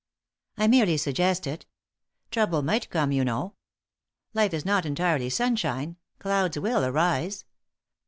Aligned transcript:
"I 0.57 0.65
merely 0.65 0.97
suggest 0.97 1.45
it. 1.45 1.67
Trouble 2.31 2.63
might 2.63 2.89
come, 2.89 3.11
you 3.11 3.23
know. 3.23 3.53
Life 4.33 4.51
is 4.51 4.65
not 4.65 4.83
entirely 4.83 5.29
sunshine; 5.29 5.95
clouds 6.17 6.57
will 6.57 6.83
arise. 6.83 7.45